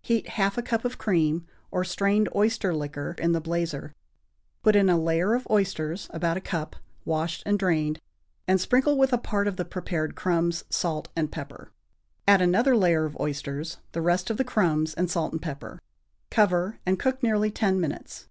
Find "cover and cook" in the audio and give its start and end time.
16.32-17.22